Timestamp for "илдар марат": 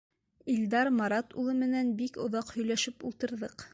0.53-1.29